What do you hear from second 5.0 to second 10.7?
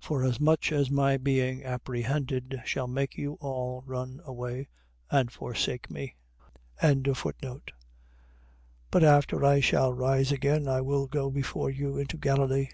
and forsake me. 26:32. But after I shall be risen again,